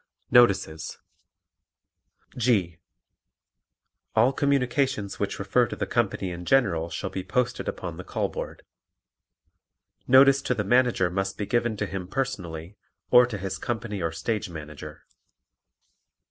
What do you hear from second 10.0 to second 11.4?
Notice to the Manager must